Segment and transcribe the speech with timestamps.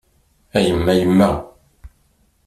[0.57, 1.29] A yemma yemma!